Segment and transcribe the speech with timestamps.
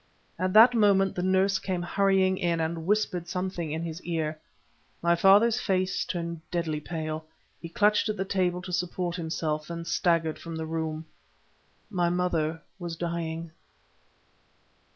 [0.39, 4.39] At that moment the nurse came hurrying in and whispered something in his ear.
[4.99, 7.25] My father's face turned deadly pale.
[7.61, 11.05] He clutched at the table to support himself, then staggered from the room.
[11.91, 13.51] My mother was dying!